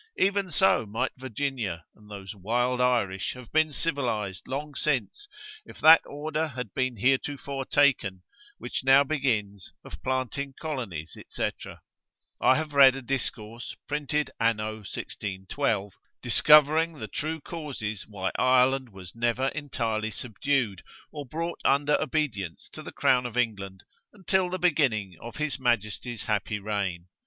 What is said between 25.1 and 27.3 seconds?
of his Majesty's happy reign.